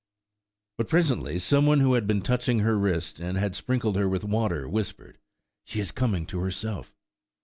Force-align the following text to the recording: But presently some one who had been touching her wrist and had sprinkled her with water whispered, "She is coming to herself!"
But 0.79 0.87
presently 0.89 1.37
some 1.37 1.67
one 1.67 1.79
who 1.79 1.93
had 1.93 2.07
been 2.07 2.23
touching 2.23 2.57
her 2.61 2.75
wrist 2.75 3.19
and 3.19 3.37
had 3.37 3.53
sprinkled 3.53 3.97
her 3.97 4.09
with 4.09 4.23
water 4.23 4.67
whispered, 4.67 5.19
"She 5.65 5.79
is 5.79 5.91
coming 5.91 6.25
to 6.25 6.39
herself!" 6.39 6.91